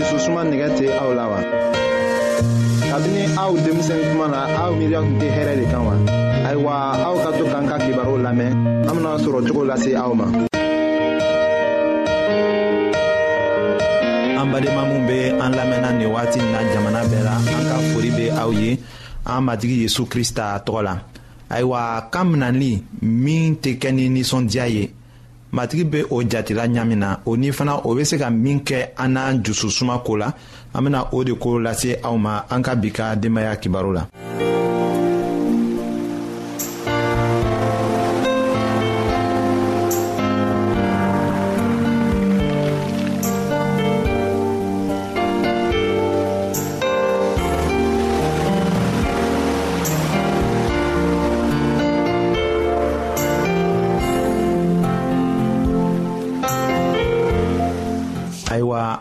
dususuma 0.00 0.42
nɛgɛ 0.50 0.68
tɛ 0.78 0.86
aw 1.02 1.10
la 1.18 1.24
wa. 1.32 1.38
kabini 2.90 3.22
aw 3.44 3.52
denmisɛn 3.64 4.00
kuma 4.08 4.26
na 4.34 4.38
aw 4.64 4.70
miiriya 4.78 5.00
tun 5.04 5.16
tɛ 5.20 5.28
hɛrɛ 5.36 5.52
de 5.60 5.64
kan 5.72 5.82
wa. 5.88 5.94
ayiwa 6.48 6.72
aw 7.08 7.14
ka 7.24 7.30
to 7.38 7.44
k'an 7.52 7.64
ka 7.70 7.76
kibaru 7.84 8.14
lamɛn 8.26 8.50
an 8.88 8.94
bena 8.96 9.12
sɔrɔ 9.24 9.38
cogo 9.46 9.62
lase 9.70 9.90
aw 10.04 10.12
ma. 10.20 10.26
an 14.40 14.46
badenma 14.52 14.82
minw 14.90 15.04
be 15.10 15.16
an 15.44 15.52
lamɛnna 15.58 15.90
nin 15.98 16.08
wagati 16.14 16.38
nin 16.40 16.50
na 16.54 16.60
jamana 16.72 17.00
bɛɛ 17.10 17.20
la 17.28 17.34
an 17.56 17.64
ka 17.70 17.74
fori 17.92 18.10
be 18.18 18.24
aw 18.40 18.50
ye 18.60 18.70
an 19.26 19.40
matigi 19.46 19.76
yezu 19.84 20.02
krista 20.12 20.44
tɔgɔ 20.66 20.80
la 20.88 20.94
ayiwa 21.54 22.08
kan 22.12 22.24
minanli 22.34 22.72
min 23.02 23.56
tɛ 23.62 23.70
kɛ 23.78 23.88
ni 23.96 24.08
ninsɔndiya 24.08 24.66
ye 24.76 24.84
matigi 25.52 25.84
be 25.84 26.04
o 26.10 26.22
jatila 26.22 26.66
ɲamin 26.66 26.98
na 26.98 27.20
o 27.26 27.36
ni 27.36 27.52
fana 27.52 27.76
o 27.86 27.94
be 27.94 28.04
se 28.04 28.16
ka 28.18 28.30
min 28.30 28.60
kɛ 28.64 28.90
an 28.98 29.14
n'an 29.14 29.42
jususuma 29.44 29.98
ko 30.04 30.16
la 30.16 30.28
an 30.74 30.82
bena 30.84 31.02
o 31.12 31.24
de 31.24 31.32
ko 31.34 31.58
lase 31.58 31.98
aw 32.02 32.16
ma 32.16 32.44
an 32.50 32.62
ka 32.62 32.74
bi 32.74 32.90
ka 32.92 33.14
denbaaya 33.16 33.56
kibaru 33.62 33.92
la 33.92 34.02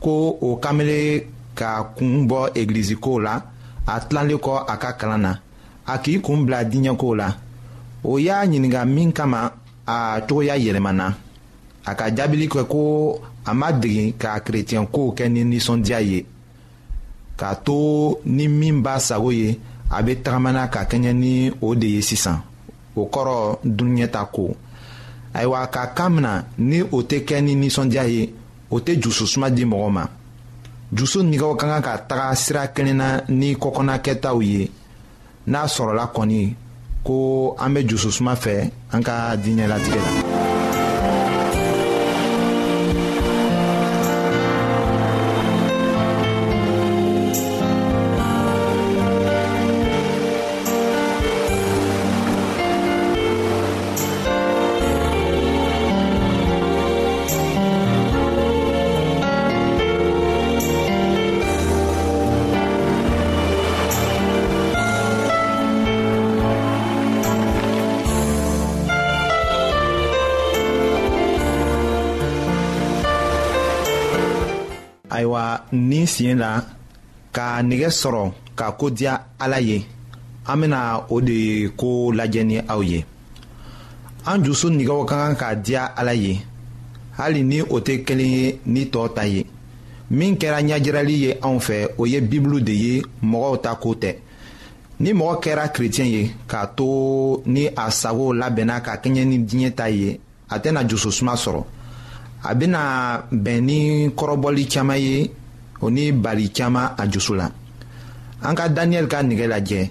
ko 0.00 0.36
o 0.40 0.56
kamele 0.56 1.26
ka 1.54 1.94
kun 1.96 2.26
bɔ 2.28 2.52
egilizikow 2.60 3.18
la 3.24 3.34
a 3.86 3.94
tilalen 4.08 4.36
kɔ 4.44 4.54
a 4.68 4.74
ka 4.82 4.90
kalan 5.00 5.20
na 5.24 5.32
a 5.86 5.94
k'i 6.02 6.14
kun 6.24 6.44
bila 6.44 6.64
diɲɛkow 6.64 7.12
la 7.16 7.28
o 8.04 8.18
y'a 8.18 8.36
ɲininga 8.48 8.80
min 8.94 9.12
kama 9.12 9.40
a 9.86 9.96
cogoya 10.28 10.54
yɛlɛmana 10.64 11.06
a 11.84 11.92
ka 11.98 12.04
jaabili 12.16 12.46
kɛ 12.52 12.62
ko 12.72 12.80
a 13.44 13.54
ma 13.54 13.68
degi 13.72 14.14
ka 14.20 14.38
kerecɛnkow 14.44 15.14
kɛ 15.16 15.24
ni 15.32 15.44
ninsɔndiya 15.44 16.00
ye 16.10 16.26
k'a 17.38 17.54
to 17.64 18.18
ni 18.24 18.48
min 18.48 18.82
b'a 18.82 18.98
sago 18.98 19.30
ye 19.30 19.58
a 19.90 20.02
be 20.02 20.14
tagamana 20.22 20.68
ka 20.70 20.84
kɛɲɛ 20.84 21.12
ni 21.14 21.50
o 21.62 21.74
de 21.74 21.86
ye 21.86 22.02
sisan 22.02 22.40
o 22.94 23.08
kɔrɔ 23.08 23.58
dunuɲɛta 23.64 24.28
ko 24.32 24.54
ayiwa 25.32 25.66
ka 25.70 25.86
kan 25.94 26.10
mina 26.14 26.44
ni 26.58 26.82
o 26.82 27.00
tɛ 27.02 27.24
kɛ 27.24 27.40
ni 27.42 27.54
ninsɔndiya 27.54 28.04
ye 28.08 28.34
o 28.74 28.80
tɛ 28.82 28.92
jususuma 29.00 29.48
di 29.50 29.64
mɔgɔ 29.64 29.88
ma 29.96 30.04
jusu 30.96 31.18
nigɛw 31.22 31.52
ka 31.58 31.64
kan 31.70 31.82
ka 31.86 31.94
taga 32.08 32.34
sira 32.34 32.62
kelen 32.74 32.96
na 32.98 33.08
ni 33.28 33.50
kɔkɔnakɛtaw 33.54 34.38
ye 34.48 34.60
n'a 35.50 35.60
sɔrɔla 35.74 36.04
kɔni 36.14 36.42
ko 37.06 37.54
an 37.58 37.70
bɛ 37.74 37.80
jususuma 37.88 38.34
fɛ 38.34 38.70
an 38.92 39.02
ka 39.06 39.36
diinɛ 39.42 39.66
latigɛ 39.70 39.96
la. 39.96 40.25
ayiwa 75.16 75.44
ni 75.72 76.00
siɲɛ 76.14 76.34
la 76.42 76.50
ka 77.36 77.46
nɛgɛ 77.68 77.88
sɔrɔ 78.00 78.22
ka 78.58 78.66
ko 78.78 78.86
diya 78.90 79.12
ala 79.44 79.58
ye 79.60 79.78
an 80.50 80.56
bena 80.60 80.78
o 81.08 81.16
de 81.20 81.68
ko 81.80 81.88
lajɛ 82.18 82.42
ni 82.46 82.56
aw 82.72 82.80
ye 82.90 82.98
an 84.30 84.38
jusu 84.44 84.66
nɛgɛw 84.76 85.00
ka 85.08 85.16
kan 85.22 85.34
ka 85.42 85.48
diya 85.64 85.82
ala 86.00 86.14
ye 86.24 86.34
hali 87.18 87.42
ni 87.50 87.58
o 87.62 87.76
tɛ 87.86 87.94
kelen 88.06 88.30
ye 88.36 88.58
ni 88.74 88.82
tɔɔw 88.92 89.08
ta 89.16 89.22
ye 89.34 89.40
min 90.18 90.36
kɛra 90.40 90.58
ɲajirali 90.68 91.14
ye 91.24 91.30
anw 91.46 91.58
fɛ 91.66 91.78
o 92.00 92.06
ye 92.06 92.20
bibulu 92.20 92.60
de 92.68 92.74
ye 92.84 93.02
mɔgɔw 93.32 93.56
ta 93.62 93.74
ko 93.74 93.94
tɛ 93.94 94.12
ni 95.00 95.10
mɔgɔ 95.12 95.40
kɛra 95.42 95.72
kerecɛn 95.74 96.08
ye 96.14 96.30
k'a 96.48 96.66
to 96.76 97.42
ni 97.46 97.66
a 97.68 97.90
sago 97.90 98.32
labɛnna 98.32 98.80
ka 98.84 98.96
kɛɲɛ 99.02 99.24
ni 99.26 99.38
diɲɛ 99.38 99.74
ta 99.76 99.86
ye 99.88 100.20
a 100.50 100.58
tɛna 100.60 100.84
jususuma 100.88 101.34
sɔrɔ 101.44 101.64
a 102.48 102.54
bena 102.54 102.84
bɛn 103.30 103.60
ni 103.66 104.08
kɔrɔbɔli 104.16 104.64
caaman 104.68 104.98
ye 104.98 105.30
o 105.80 105.88
ni 105.90 106.12
bali 106.12 106.48
caaman 106.50 106.94
a 106.96 107.06
jusu 107.10 107.34
la 107.34 107.50
an 108.42 108.54
ka 108.54 108.68
daniyɛli 108.68 109.08
ka 109.10 109.18
nigɛ 109.22 109.46
lajɛ 109.50 109.90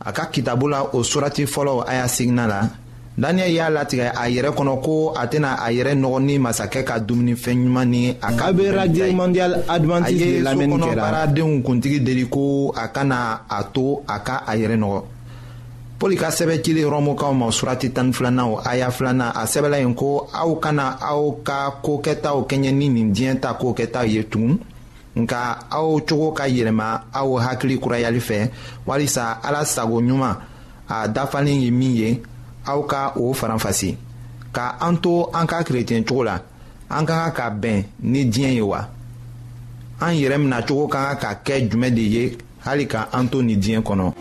a 0.00 0.12
ka 0.12 0.26
kitabu 0.30 0.68
la 0.70 0.82
o 0.92 1.02
surati 1.02 1.44
fɔlɔ 1.46 1.84
aya 1.86 2.08
segina 2.08 2.46
la 2.48 2.68
daniyɛli 3.18 3.52
y'a 3.54 3.70
latigɛ 3.70 4.12
a 4.16 4.28
yɛrɛ 4.28 4.50
kɔnɔ 4.56 4.80
ko 4.84 5.12
a 5.16 5.26
tɛna 5.28 5.56
a 5.60 5.68
yɛrɛ 5.70 5.92
nɔgɔ 5.94 6.22
ni 6.24 6.38
masakɛ 6.38 6.84
ka 6.84 6.98
dumunifɛn 7.00 7.58
ɲuman 7.64 7.86
ni 7.88 8.08
a 8.20 8.32
ka 8.36 8.52
bɛ 8.52 8.70
radio 8.74 9.12
mondial 9.12 9.62
adventiste 9.68 10.42
lamɛnni 10.42 10.80
kɛra 10.80 10.80
a 10.80 10.88
ye 10.88 10.92
sokɔnɔ 10.92 10.96
baaradenw 10.96 11.62
kuntigi 11.62 12.00
deli 12.04 12.26
ko 12.28 12.70
a 12.74 12.88
kana 12.88 13.42
a 13.50 13.64
to 13.74 14.00
a 14.08 14.18
ka 14.20 14.44
a 14.46 14.52
yɛrɛ 14.56 14.76
nɔgɔ 14.78 15.04
poli 15.98 16.16
ka 16.16 16.28
sɛbɛ 16.30 16.62
cili 16.62 16.82
rɔmukaw 16.84 17.32
ma 17.34 17.48
surati 17.50 17.90
tani 17.92 18.12
filanan 18.12 18.48
o 18.52 18.56
aya 18.64 18.90
filanan 18.90 19.32
a 19.34 19.44
sɛbɛla 19.46 19.78
yen 19.78 19.94
ko 19.94 20.28
aw 20.32 20.54
kana 20.60 20.96
aw 21.00 21.30
ka 21.44 21.70
kokɛtaw 21.82 22.46
kɛɲɛ 22.48 22.70
ni 22.72 22.88
nin 22.88 23.12
diɲɛ 23.12 23.40
ta 23.40 23.54
kokɛtaw 23.54 24.04
ye 24.04 24.22
tugun 24.24 24.58
nka 25.16 25.38
aw 25.70 26.00
cogo 26.06 26.32
ka 26.34 26.44
yɛlɛma 26.46 27.02
aw 27.12 27.38
hakili 27.40 27.78
kurayali 27.80 28.20
fɛ 28.20 28.50
walisa 28.86 29.40
ala 29.42 29.64
sago 29.64 30.00
ɲuman 30.02 30.36
a 30.88 31.08
dafalen 31.08 31.62
ye 31.62 31.70
min 31.70 31.96
ye 31.96 32.20
aw 32.66 32.82
ka 32.82 33.12
o 33.16 33.32
faranfasi 33.32 33.96
ka 34.52 34.76
an 34.80 35.00
to 35.00 35.28
an 35.32 35.46
ka 35.46 35.62
kerecɛn 35.62 36.04
cogo 36.04 36.24
la 36.24 36.38
an 36.90 37.06
ka 37.06 37.30
kan 37.30 37.32
ka 37.32 37.50
bɛn 37.50 37.84
ni 38.02 38.24
diɲɛ 38.24 38.54
ye 38.54 38.60
wa 38.62 38.86
an 40.00 40.12
yɛrɛ 40.14 40.64
cogo 40.66 40.88
ka 40.90 41.14
kan 41.14 41.18
ka 41.34 41.40
kɛ 41.44 41.70
jumɛn 41.70 41.94
de 41.94 42.02
ye 42.02 42.36
hali 42.66 42.84
ka 42.86 43.08
an 43.12 43.28
to 43.30 43.42
nin 43.42 43.58
diɲɛ 43.58 43.82
kɔnɔ 43.82 44.12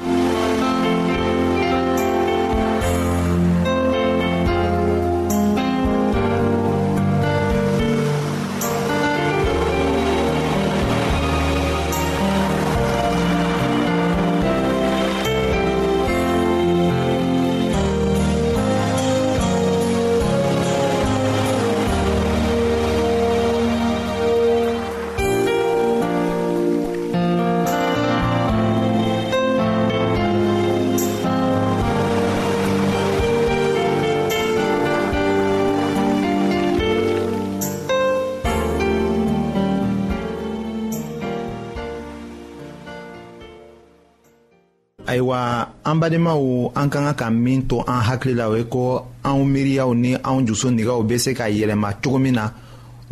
an 45.86 45.98
badenmaw 46.02 46.72
an 46.76 46.90
ka 46.90 47.00
ka 47.00 47.14
ka 47.14 47.28
min 47.30 47.68
to 47.70 47.78
an 47.86 48.02
hakili 48.02 48.34
la 48.34 48.50
o 48.50 48.56
ye 48.58 48.64
ko 48.66 49.06
anw 49.24 49.46
miiriyaw 49.46 49.94
ni 49.94 50.16
anw 50.18 50.40
jusu 50.48 50.68
nigɛw 50.76 51.02
be 51.08 51.16
se 51.24 51.32
ka 51.38 51.46
yɛlɛma 51.46 51.90
cogo 52.04 52.18
min 52.18 52.34
na 52.38 52.46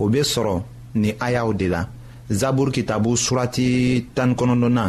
o 0.01 0.09
be 0.11 0.19
sɔrɔ 0.31 0.55
ni 1.01 1.09
ayaw 1.25 1.49
de 1.59 1.67
la 1.67 1.81
zabur 2.39 2.69
kitabu 2.75 3.11
surati 3.23 3.67
tani 4.15 4.33
kɔnɔdɔna 4.39 4.83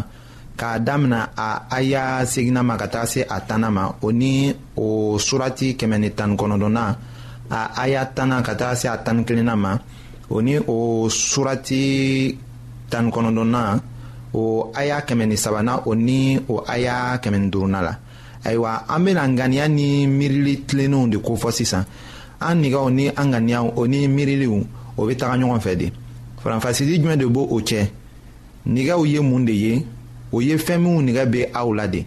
k'a 0.58 0.78
damina 0.86 1.20
a 1.36 1.66
aya 1.76 2.24
segina 2.32 2.62
ma 2.62 2.76
ka 2.78 2.86
taga 2.88 3.06
se 3.06 3.20
a 3.28 3.40
tanna 3.40 3.70
ma 3.70 3.92
o 4.02 4.08
ni 4.10 4.50
o 4.76 5.16
surati 5.18 5.76
kɛmɛ 5.76 5.96
ni 6.00 6.10
tani 6.10 6.36
kɔnɔdɔna 6.36 6.84
a 7.50 7.70
aya 7.82 8.06
tanna 8.14 8.40
ka 8.42 8.54
taga 8.54 8.76
se 8.76 8.88
a 8.88 8.96
tani 8.96 9.24
kelenna 9.24 9.56
ma 9.58 9.78
o 10.30 10.40
ni 10.40 10.56
o 10.56 11.06
surati 11.10 12.32
tani 12.88 13.10
kɔnɔdɔna 13.10 13.60
Ou 14.34 14.68
aya 14.74 15.00
kemeni 15.06 15.36
sabana, 15.38 15.80
ou 15.86 15.94
ni 15.94 16.38
ou 16.48 16.60
aya 16.66 17.18
kemeni 17.22 17.48
durunala. 17.50 17.98
Aywa, 18.44 18.84
ambe 18.88 19.14
langanya 19.14 19.68
ni 19.68 20.06
mirili 20.06 20.56
tlenon 20.66 21.06
de 21.06 21.16
kou 21.18 21.36
fosi 21.36 21.64
san. 21.64 21.84
An 22.40 22.56
niga 22.58 22.80
ou 22.82 22.90
ni 22.90 23.08
anganya 23.16 23.62
ou, 23.62 23.70
ou 23.76 23.86
ni 23.86 24.08
mirili 24.08 24.46
ou, 24.50 24.66
ou 24.98 25.06
vetaranyo 25.06 25.48
wan 25.52 25.60
fè 25.64 25.76
de. 25.80 25.90
Franfasi 26.42 26.84
di 26.90 26.98
jmen 27.00 27.16
de 27.16 27.24
bo 27.24 27.46
ouche. 27.56 27.86
Niga 28.66 28.98
ou 29.00 29.06
ye 29.06 29.20
moun 29.24 29.44
de 29.48 29.52
ye, 29.54 29.78
ou 30.32 30.42
ye 30.44 30.58
femi 30.60 30.88
ou 30.90 31.00
niga 31.00 31.24
be 31.24 31.46
a 31.54 31.62
ou 31.64 31.72
la 31.72 31.86
de. 31.88 32.02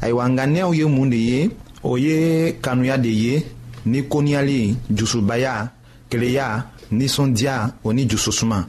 Aywa, 0.00 0.24
anganya 0.24 0.68
ou 0.70 0.74
ye 0.78 0.86
moun 0.88 1.10
de 1.12 1.16
ye, 1.20 1.42
ou 1.82 1.98
ye 1.98 2.54
kanouya 2.62 2.96
de 2.98 3.10
ye, 3.12 3.42
ni 3.84 4.04
konyali, 4.08 4.76
jousou 4.90 5.20
bayar, 5.20 5.68
kleyar, 6.08 6.64
ni 6.92 7.08
sondyar, 7.08 7.72
ou 7.84 7.92
ni 7.92 8.06
jousou 8.08 8.32
suman. 8.32 8.64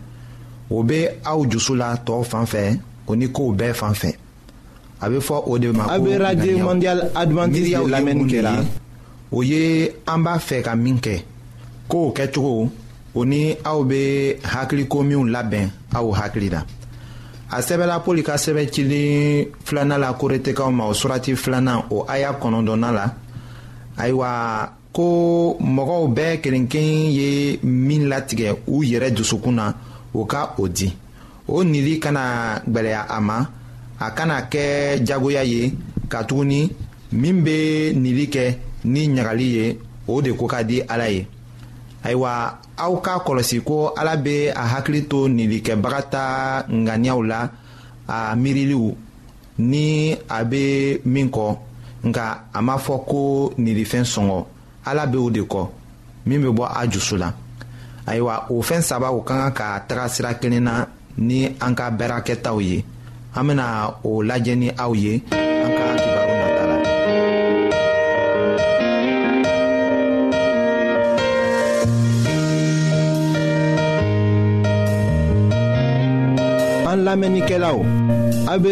Ou 0.70 0.84
be 0.84 1.06
a 1.24 1.38
ou 1.38 1.48
jousou 1.50 1.78
la, 1.80 1.94
tou 2.02 2.26
wan 2.34 2.50
fè 2.50 2.72
de. 2.74 2.82
o 3.08 3.16
ni 3.16 3.28
kow 3.28 3.52
bɛɛ 3.54 3.74
fan 3.74 3.94
fɛ 3.94 4.12
a 5.02 5.10
bɛ 5.10 5.20
fɔ 5.20 5.44
o 5.48 5.58
de 5.58 5.68
ma 5.72 5.84
ko 5.84 5.90
ŋaniyaw 5.90 6.06
a 6.06 6.06
bɛ 6.06 6.22
radio 6.22 6.58
mondial 6.66 7.00
adventiste 7.16 7.78
lamɛnni 7.88 8.24
kɛra 8.32 8.52
o 9.32 9.42
ye 9.44 9.90
an 10.08 10.24
b'a 10.24 10.38
fɛ 10.40 10.62
ka 10.64 10.76
min 10.76 10.98
kɛ 11.00 11.22
kow 11.90 12.12
kɛcogo 12.16 12.70
o 13.16 13.24
ni 13.26 13.56
aw 13.64 13.84
bɛ 13.84 14.40
hakiliko 14.44 15.04
minw 15.04 15.26
labɛn 15.32 15.70
aw 15.94 16.12
hakili 16.12 16.50
la 16.52 16.62
a 17.52 17.62
sɛbɛla 17.62 18.04
poli 18.04 18.24
ka 18.24 18.34
sɛbɛ 18.36 18.70
cili 18.72 19.48
filanan 19.64 20.00
la 20.02 20.14
koretekaw 20.14 20.72
ma 20.74 20.86
o 20.88 20.92
surati 20.94 21.36
filanan 21.36 21.84
o 21.92 22.06
aya 22.08 22.34
kɔnɔntɔnnan 22.34 22.94
la 22.94 23.14
ayiwa 23.98 24.72
ko 24.92 25.58
mɔgɔw 25.62 26.14
bɛɛ 26.16 26.42
kelenkelen 26.42 27.12
ye 27.14 27.60
min 27.64 28.10
latigɛ 28.10 28.56
u 28.68 28.82
yɛrɛ 28.82 29.12
dusukun 29.16 29.54
na 29.56 29.74
o 30.14 30.26
ka 30.26 30.56
o 30.58 30.68
di 30.68 30.94
o 31.48 31.64
nili 31.64 31.98
kana 32.00 32.62
gwɛlɛya 32.68 33.02
a 33.10 33.18
ma 33.22 33.38
a 34.00 34.08
kana 34.18 34.42
kɛ 34.52 34.98
jagoya 35.08 35.44
ye 35.44 35.72
katuguni 36.10 36.70
min 37.12 37.44
be 37.44 37.94
nili 37.96 38.26
kɛ 38.34 38.58
ni 38.86 39.08
ɲagali 39.08 39.46
ye 39.56 39.80
o 40.08 40.22
de 40.22 40.32
ko 40.34 40.48
ka 40.48 40.64
di 40.64 40.82
ala 40.82 41.08
ye 41.10 41.28
ayiwa 42.04 42.60
aw 42.78 42.94
k'a 43.02 43.24
kɔlɔsi 43.26 43.62
ko 43.64 43.94
ala 43.98 44.18
be 44.18 44.48
a 44.54 44.64
hakili 44.76 45.08
to 45.10 45.28
nilikɛbaga 45.30 46.02
ta 46.12 46.24
ŋaniyaw 46.70 47.22
la 47.24 47.50
a 48.08 48.36
miiriliw 48.36 48.94
ni 49.58 50.16
a 50.30 50.44
be 50.46 51.00
min 51.06 51.30
kɔ 51.30 51.58
nka 52.06 52.26
a 52.54 52.60
m'a 52.62 52.76
fɔ 52.78 53.06
ko 53.06 53.54
nilifɛn 53.58 54.04
sɔngɔ 54.06 54.46
ala 54.86 55.06
be 55.08 55.18
o 55.18 55.30
de 55.30 55.42
kɔ 55.42 55.68
min 56.26 56.42
be 56.42 56.48
bɔ 56.48 56.66
a 56.74 56.88
jusu 56.90 57.18
la 57.18 57.34
ayiwa 58.08 58.48
o 58.50 58.62
fɛn 58.62 58.82
saba 58.82 59.12
o 59.12 59.22
ka 59.22 59.34
kan 59.36 59.52
ka 59.54 59.86
taga 59.88 60.10
sira 60.10 60.34
kelen 60.34 60.64
na 60.64 60.86
ni 61.18 61.48
an 61.62 61.74
ka 61.76 61.90
bɛra 61.92 62.24
ou 62.52 62.60
ye 62.62 62.84
an 63.36 63.48
bena 63.48 63.94
o 64.04 64.22
ni 64.24 64.70
aw 64.78 64.92
an 64.94 65.72
ka 65.78 65.86
kibaru 66.02 66.34
nata 66.42 66.64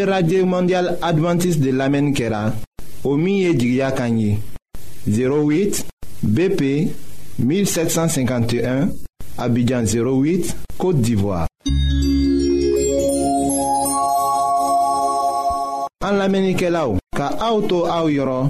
la 0.03 0.45
mondial 0.45 0.97
advantiste 1.01 1.61
de 1.61 1.71
lamɛnni 1.71 2.13
kɛra 2.13 2.53
o 3.05 3.15
min 3.17 3.57
08 5.05 5.85
bp 6.23 6.91
1751 7.39 8.87
abidjan 9.37 9.83
08 9.85 10.55
côte 10.77 11.01
d'ivoire 11.01 11.47
An 16.03 16.17
la 16.19 16.27
menike 16.27 16.67
la 16.67 16.81
ou, 16.91 16.97
ka 17.15 17.29
aoutou 17.47 17.85
aou 17.87 18.09
yoron, 18.11 18.49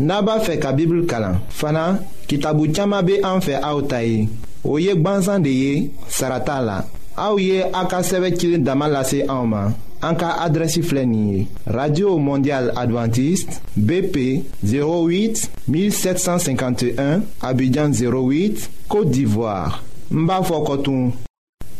naba 0.00 0.38
fe 0.40 0.54
ka 0.56 0.70
bibl 0.72 1.02
kalan. 1.08 1.34
Fana, 1.52 1.98
ki 2.28 2.38
tabou 2.40 2.68
tchama 2.72 3.02
be 3.04 3.18
an 3.20 3.40
fe 3.44 3.52
aoutayi, 3.58 4.22
ou 4.64 4.78
yek 4.80 5.02
banzan 5.04 5.42
de 5.44 5.50
ye, 5.52 5.74
sarata 6.08 6.56
la. 6.64 6.78
Aou 7.20 7.38
ye 7.42 7.58
akaseve 7.80 8.30
kilin 8.40 8.64
daman 8.64 8.92
lase 8.96 9.16
aouman, 9.26 9.74
an 10.08 10.16
ka 10.16 10.32
adresi 10.46 10.80
flenye. 10.82 11.44
Radio 11.66 12.14
Mondial 12.18 12.70
Adventist, 12.80 13.60
BP 13.76 14.16
08-1751, 14.64 17.20
Abidjan 17.42 17.92
08, 17.92 18.70
Kote 18.88 19.10
d'Ivoire. 19.10 19.82
Mba 20.10 20.40
fokotoun. 20.48 21.10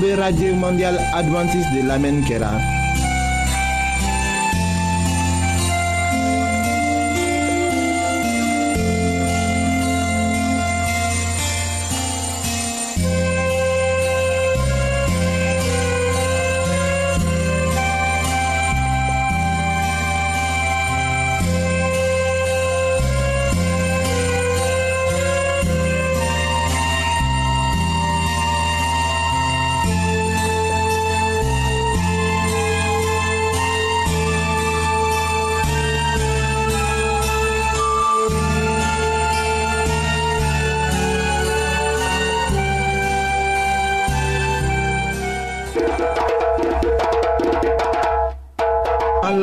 Le 0.03 0.15
Radio 0.17 0.53
mondial 0.55 0.97
Advances 1.13 1.65
de 1.73 1.81
lamen 1.83 2.25
kera. 2.25 2.82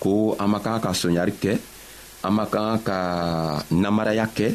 ko 0.00 0.34
an 0.40 0.48
man 0.48 0.60
kan 0.64 0.80
ka 0.80 0.90
sonyari 0.96 1.32
kɛ 1.42 1.52
an 2.24 2.32
man 2.32 2.46
kan 2.52 2.78
ka 2.80 2.96
namaraya 3.70 4.24
kɛ 4.32 4.48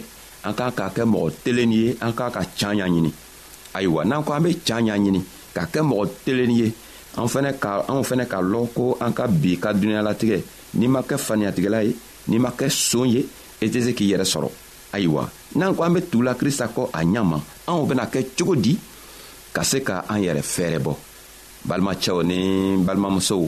an 0.49 0.53
kan 0.57 0.71
ka 0.77 0.89
kɛ 0.95 1.03
mɔgɔ 1.05 1.29
telenin 1.45 1.71
ye 1.71 1.87
an 2.01 2.11
kan 2.17 2.31
ka 2.33 2.41
can 2.57 2.73
ɲaɲini 2.81 3.11
ayiwa 3.77 4.01
n'an 4.03 4.23
ko 4.25 4.33
an 4.33 4.43
be 4.43 4.57
can 4.65 4.81
ɲaɲini 4.89 5.21
ka 5.53 5.63
kɛ 5.73 5.79
mɔgɔ 5.85 6.03
telenin 6.25 6.57
ye 6.57 6.67
an 7.17 7.29
fɛnɛ 7.29 7.51
ka 7.61 7.85
anw 7.87 8.01
fɛnɛ 8.03 8.25
ka 8.27 8.41
lɔn 8.41 8.65
ko 8.73 8.97
an 8.99 9.13
ka 9.13 9.27
bi 9.29 9.55
ka 9.61 9.71
dunuɲalatigɛ 9.73 10.37
n'i 10.75 10.87
ma 10.89 10.99
kɛ 11.01 11.15
faniyatigɛla 11.17 11.79
ye 11.85 11.93
n'i 12.27 12.37
ma 12.41 12.49
kɛ 12.49 12.67
soon 12.69 13.07
ye 13.09 13.21
i 13.61 13.65
tɛ 13.69 13.79
se 13.85 13.91
k'i 13.93 14.09
yɛrɛ 14.11 14.25
sɔrɔ 14.25 14.49
ayiwa 14.91 15.29
n'an 15.55 15.75
ko 15.75 15.83
an 15.83 15.93
be 15.93 16.01
tugula 16.01 16.33
krista 16.35 16.67
kɔ 16.67 16.89
a 16.91 16.99
ɲama 17.05 17.39
anw 17.69 17.85
bena 17.87 18.05
kɛ 18.09 18.25
cogo 18.37 18.55
di 18.55 18.75
ka 19.53 19.63
se 19.63 19.79
ka 19.83 20.03
an 20.09 20.19
yɛrɛ 20.21 20.41
fɛɛrɛ 20.43 20.79
bɔ 20.83 20.93
balimacɛw 21.65 22.23
ni 22.25 22.37
balimamusow 22.85 23.47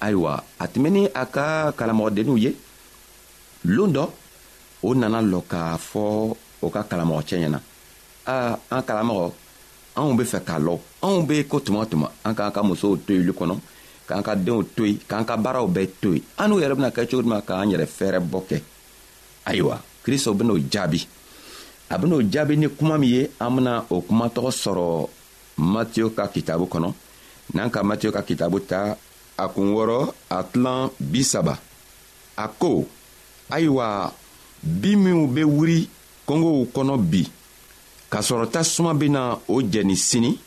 ayiwa 0.00 0.42
a 0.58 0.68
tun 0.68 0.82
bɛ 0.84 0.90
ni 0.90 1.02
a 1.20 1.24
ka 1.34 1.72
kalamɔgɔdenninw 1.78 2.38
ye 2.44 2.50
loon 3.64 3.92
dɔ 3.94 4.04
o 4.82 4.88
nana 4.94 5.20
lɔ 5.22 5.40
k'a 5.50 5.78
fɔ 5.88 6.02
o 6.64 6.70
ka 6.70 6.82
kalamɔgɔcɛ 6.90 7.36
ɲɛna 7.40 7.58
aa 8.26 8.56
an 8.70 8.82
kalamɔgɔ 8.88 9.32
anw 9.96 10.12
bɛ 10.18 10.24
fɛ 10.30 10.38
k'a 10.46 10.58
lɔ 10.66 10.78
anw 11.02 11.22
bɛ 11.28 11.46
ko 11.48 11.58
tuma 11.60 11.80
o 11.80 11.84
tuma 11.86 12.10
an 12.24 12.34
k'an 12.34 12.52
ka 12.54 12.62
musow 12.62 12.96
to 13.06 13.12
yili 13.12 13.32
kɔnɔ 13.32 13.54
k'an 14.08 14.22
ka 14.22 14.34
denw 14.36 14.62
to 14.76 14.84
yen 14.84 14.98
k'an 15.08 15.24
ka 15.26 15.36
baaraw 15.36 15.66
bɛɛ 15.68 15.90
to 16.00 16.12
yen 16.14 16.22
an 16.38 16.50
n'u 16.50 16.60
yɛrɛ 16.60 16.74
bɛna 16.76 16.90
kɛ 16.92 17.06
cogo 17.08 17.22
jumɛn 17.22 17.42
k'an 17.46 17.66
yɛrɛ 17.72 17.86
fɛɛrɛ 17.98 18.20
bɔ 18.30 18.38
kɛ 18.48 18.60
ayiwa 19.46 19.80
kristo 20.04 20.34
bɛ 20.34 20.44
n'o 20.46 20.56
jaabi 20.70 21.00
a 21.88 21.96
bɛ 21.98 22.06
n'o 22.08 22.20
jaabi 22.30 22.56
ni 22.58 22.68
kuma 22.68 22.98
min 22.98 23.08
ye 23.10 23.24
an 23.40 23.50
bɛna 23.56 23.84
o 23.90 24.02
kuma 24.02 24.28
sɔrɔ 24.28 25.08
matiyo 25.56 26.10
ka 26.14 26.26
kitabu 26.28 26.66
kɔnɔ 26.68 26.92
n'an 27.54 27.70
ka 27.70 27.82
matiyo 27.82 28.12
ka 28.12 28.20
kitabu 28.22 28.60
ta 28.68 28.96
a 29.38 29.44
kun 29.48 29.72
wɔrɔ 29.76 29.98
a 30.30 30.38
tilan 30.50 30.90
bi 31.00 31.22
saba 31.24 31.54
a 32.36 32.46
ko 32.60 32.84
ayiwa 33.54 34.12
bi 34.62 34.96
minw 34.96 35.26
be 35.34 35.42
wuri 35.44 35.88
kɔngow 36.26 36.60
kɔnɔ 36.74 36.94
bi 37.10 37.22
k'a 38.10 38.20
sɔrɔ 38.22 38.46
tasuma 38.52 38.92
bena 38.94 39.38
o 39.48 39.54
jɛni 39.62 39.96
sini 39.96 40.38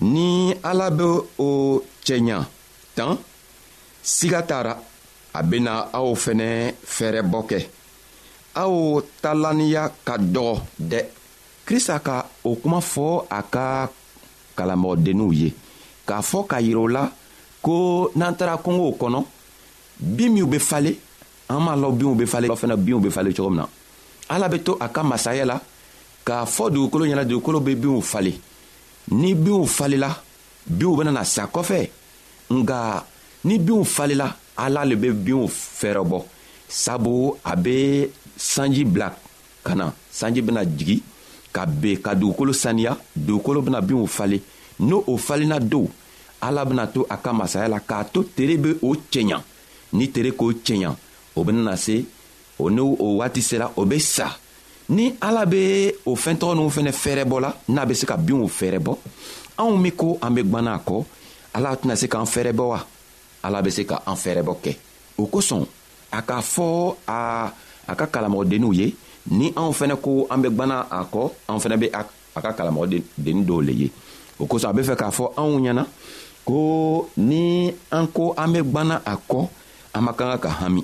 ni 0.00 0.54
ala 0.62 0.90
be 0.90 1.04
o 1.38 1.82
cɛɲa 2.04 2.46
tan 2.96 3.16
siga 4.02 4.42
t'a 4.42 4.62
ra 4.64 4.74
a 5.34 5.42
bena 5.42 5.88
aw 5.92 6.12
fɛnɛ 6.14 6.74
fɛɛrɛbɔ 6.84 7.38
kɛ 7.50 7.58
aw 8.54 9.00
talaniya 9.22 9.92
ka 10.04 10.16
dɔgɔ 10.18 10.54
dɛ 10.90 11.00
krista 11.66 11.98
ka 12.02 12.26
o 12.44 12.56
kuma 12.56 12.80
fɔ 12.80 13.26
a 13.30 13.42
ka 13.42 13.88
kalamɔgɔdenninw 14.56 15.32
ye 15.32 15.54
k'a 16.06 16.20
fɔ 16.20 16.46
ka 16.48 16.56
yirɛ 16.60 16.80
u 16.82 16.88
la 16.88 17.04
ko 17.62 18.10
n'an 18.16 18.34
taara 18.34 18.56
kɔngow 18.58 18.92
kɔnɔ 19.00 19.22
bin 20.00 20.32
minw 20.34 20.46
be 20.46 20.58
fale 20.58 20.96
an 21.48 21.58
m'a 21.60 21.76
lɔn 21.76 21.96
binw 21.96 22.14
be 22.18 22.26
fale 22.26 22.48
fana 22.56 22.76
binw 22.76 23.00
be 23.00 23.10
fale 23.10 23.32
cogo 23.34 23.50
min 23.50 23.60
na 23.62 23.68
ala 24.34 24.48
be 24.48 24.58
to 24.62 24.76
a 24.80 24.88
ka 24.88 25.02
masaya 25.02 25.46
la 25.46 25.60
k'a 26.26 26.44
fɔ 26.44 26.70
dugukolo 26.74 27.06
ɲɛna 27.06 27.24
dugukolo 27.24 27.60
be 27.64 27.76
binw 27.76 28.00
fale 28.02 28.32
ni 29.12 29.34
binw 29.34 29.64
falela 29.66 30.10
binw 30.66 30.96
benana 30.96 31.24
sa 31.24 31.46
kɔfɛ 31.46 31.88
nga 32.50 33.04
ni 33.44 33.58
binw 33.58 33.84
falela 33.84 34.34
ala 34.56 34.84
le 34.84 34.96
be 34.96 35.10
binw 35.12 35.46
fɛrɛbɔ 35.46 36.22
sabu 36.68 37.34
a 37.44 37.54
be 37.56 38.10
sanji 38.36 38.84
bila 38.84 39.08
ka 39.62 39.74
na 39.74 39.92
sanji 40.10 40.42
bena 40.42 40.64
jigi 40.64 41.02
ka 41.52 41.64
ben 41.66 41.98
ka 42.02 42.14
dugukolo 42.14 42.52
saniya 42.52 42.96
dugukolo 43.16 43.62
bena 43.62 43.80
binw 43.80 44.06
fale 44.08 44.40
n'o 44.80 45.04
o 45.06 45.16
falenna 45.16 45.60
dow 45.60 45.86
ala 46.42 46.64
bena 46.66 46.90
to 46.90 47.06
a 47.08 47.16
ka 47.22 47.30
masaya 47.32 47.70
la 47.70 47.78
k'a 47.80 48.02
to 48.10 48.22
tere 48.34 48.58
be 48.58 48.74
o 48.82 48.94
cɛɲa 48.94 49.38
ni 49.94 50.10
tere 50.10 50.30
k'o 50.34 50.50
cɛɲa 50.66 50.90
o 51.38 51.44
benana 51.44 51.76
se 51.76 52.04
o 52.58 52.68
n'o 52.68 52.84
o 52.98 53.22
waati 53.22 53.40
sera 53.42 53.70
o 53.80 53.84
be 53.86 53.98
sa 54.00 54.34
ni 54.90 55.14
ala 55.20 55.46
be 55.46 55.94
o 56.04 56.16
fɛntɔgɔ 56.16 56.52
n'u 56.56 56.68
fɛnɛ 56.68 56.92
fɛɛrɛbɔ 56.92 57.40
la 57.40 57.50
n'a 57.68 57.86
be 57.86 57.94
se 57.94 58.06
ka 58.06 58.16
binw 58.16 58.46
fɛɛrɛbɔ 58.48 58.92
anw 59.58 59.76
min 59.78 59.92
ko 59.92 60.18
an 60.20 60.34
be 60.34 60.42
gwana 60.42 60.74
a 60.74 60.80
kɔ 60.82 61.04
ala 61.54 61.76
tɛna 61.76 61.96
se 61.96 62.08
k'an 62.08 62.26
fɛɛrɛbɔ 62.26 62.62
wa 62.68 62.78
ala 63.44 63.62
be 63.62 63.70
se 63.70 63.84
ka 63.86 64.02
an 64.06 64.14
fɛɛrɛbɔ 64.18 64.52
kɛ 64.62 64.76
o 65.18 65.26
kosɔn 65.26 65.62
a 66.12 66.22
k'a 66.22 66.42
fɔ 66.42 66.96
a 67.06 67.52
a 67.86 67.94
ka 67.96 68.06
kalamɔgɔdenninw 68.06 68.74
ye 68.74 68.94
ni 69.30 69.52
anw 69.54 69.70
fɛnɛ 69.72 69.96
ko 70.02 70.26
an 70.28 70.42
be 70.42 70.48
gwana 70.50 70.86
a 70.90 71.04
kɔ 71.06 71.30
anw 71.48 71.58
fɛnɛ 71.62 71.78
be 71.78 71.86
a 71.94 72.02
ka 72.42 72.50
kalamɔgɔdennin 72.52 73.46
dɔw 73.46 73.62
le 73.64 73.72
ye 73.72 73.90
o 74.40 74.44
kosɔn 74.46 74.70
a 74.70 74.72
be 74.72 74.82
fɛ 74.82 74.96
k'a 74.96 75.10
fɔ 75.12 75.34
anw 75.38 75.58
ɲɛna 75.60 75.86
ko 76.44 77.06
ni 77.16 77.70
an 77.90 78.06
ko 78.10 78.34
an 78.38 78.50
bɛ 78.54 78.60
gwana 78.70 78.96
a 79.06 79.14
kɔ 79.30 79.40
an 79.94 80.00
man 80.04 80.14
kan 80.18 80.28
ka 80.34 80.38
ka 80.44 80.50
hami 80.60 80.82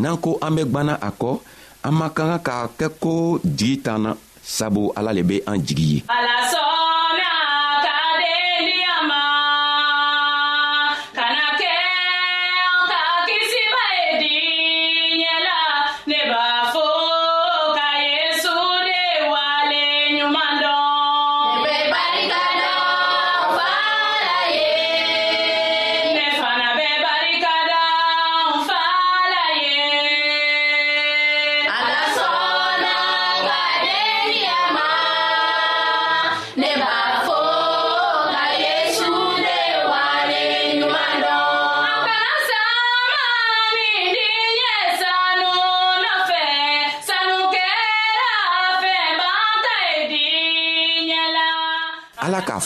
n'an 0.00 0.16
ko 0.22 0.30
an 0.44 0.52
bɛ 0.56 0.62
gwana 0.72 0.94
a 1.00 1.10
kɔ 1.20 1.30
an 1.86 1.92
man 1.98 2.10
kan 2.16 2.28
ka 2.30 2.36
k'a 2.46 2.66
kɛ 2.78 2.86
ko 3.02 3.12
jigi 3.56 3.76
t'an 3.84 3.98
na 4.04 4.10
sabu 4.42 4.82
ala 4.98 5.10
le 5.16 5.22
be 5.28 5.36
an 5.50 5.58
jigi 5.66 5.86
ye. 5.94 5.98
alasɔnna. 6.18 7.39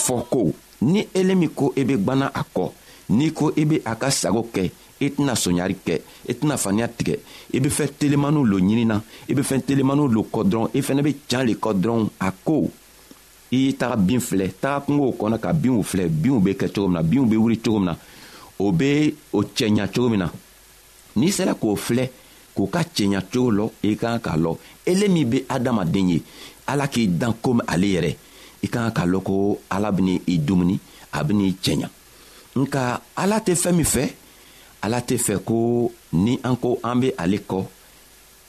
fɔ 0.04 0.24
ko 0.30 0.52
ni 0.84 1.06
ele 1.16 1.34
min 1.34 1.48
ko 1.54 1.72
i 1.76 1.80
e 1.80 1.84
be 1.88 1.94
gwanna 1.96 2.28
a 2.34 2.42
kɔ 2.44 2.66
n'i 3.16 3.30
ko 3.32 3.50
i 3.56 3.60
e 3.60 3.64
be 3.64 3.76
a 3.84 3.94
ka 3.96 4.10
sago 4.10 4.42
kɛ 4.54 4.62
i 4.68 5.06
e 5.06 5.08
tɛna 5.14 5.34
soɲari 5.34 5.76
kɛ 5.86 5.96
i 6.28 6.32
tɛna 6.34 6.56
faniya 6.56 6.88
tigɛ 6.88 7.16
i 7.56 7.60
be 7.60 7.68
fɛn 7.68 7.90
telemaniw 7.98 8.44
lo 8.44 8.58
ɲinina 8.60 8.96
i 9.30 9.34
be 9.34 9.42
fɛn 9.42 9.62
telemaniw 9.64 10.08
lo 10.16 10.22
kɔ 10.32 10.44
dɔrɔn 10.50 10.68
i 10.74 10.80
fɛnɛ 10.80 11.02
be 11.04 11.12
can 11.28 11.46
le 11.48 11.54
kɔ 11.54 11.70
dɔrɔn 11.80 12.08
a 12.20 12.30
ko 12.44 12.56
i 13.52 13.56
y'i 13.64 13.72
taga 13.78 13.96
bin 13.96 14.20
filɛ 14.20 14.48
taga 14.60 14.84
kungow 14.86 15.14
kɔnɔ 15.20 15.38
ka 15.40 15.52
binw 15.52 15.80
filɛ 15.82 16.08
binw 16.22 16.40
be 16.44 16.50
kɛ 16.54 16.68
cogo 16.74 16.88
min 16.88 17.00
na 17.00 17.02
binw 17.02 17.24
be 17.30 17.36
wuri 17.36 17.56
cogo 17.58 17.78
min 17.80 17.88
na 17.92 17.96
o 18.58 18.72
be 18.72 19.14
o 19.32 19.38
cɛɲa 19.56 19.88
cogo 19.94 20.08
min 20.10 20.18
na 20.20 20.28
n'i 21.16 21.30
sera 21.32 21.54
k'o 21.54 21.76
filɛ 21.76 22.08
k'o 22.56 22.66
ka 22.70 22.82
cɛɲa 22.82 23.22
cogo 23.32 23.50
lɔ 23.50 23.70
i 23.84 23.96
kan 23.96 24.18
k'a 24.18 24.36
lɔ 24.36 24.56
ele 24.86 25.08
min 25.08 25.28
be 25.30 25.44
adamaden 25.48 26.08
ye 26.12 26.22
ala 26.66 26.88
k'i 26.88 27.06
dan 27.18 27.34
komi 27.42 27.62
ale 27.68 27.86
yɛrɛ 27.88 28.16
i 28.64 28.68
kan 28.70 28.90
ka 28.96 29.04
lɔn 29.06 29.22
ko 29.24 29.34
ala 29.70 29.92
beni 29.92 30.16
i 30.26 30.38
dumuni 30.38 30.78
a 31.12 31.20
beni 31.24 31.52
cɛɲa 31.62 31.88
nka 32.60 32.84
ala 33.22 33.36
tɛ 33.46 33.52
fɛɛn 33.62 33.76
min 33.76 33.84
fɛ 33.94 34.04
ala 34.82 34.98
tɛ 35.08 35.16
fɛ 35.26 35.38
ko 35.44 35.90
ni 36.12 36.38
an 36.42 36.56
ko 36.56 36.78
an 36.82 37.00
be 37.00 37.12
ale 37.18 37.38
kɔ 37.48 37.64